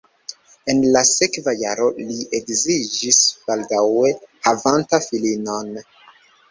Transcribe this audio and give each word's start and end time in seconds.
En 0.73 0.79
la 0.95 1.03
sekva 1.09 1.53
jaro 1.59 1.91
li 1.99 2.17
edziĝis 2.39 3.21
baldaŭe 3.51 4.13
havanta 4.51 5.05
filinon. 5.09 5.73